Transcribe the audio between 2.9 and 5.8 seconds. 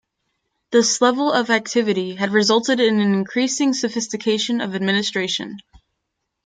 an increasing sophistication of administration.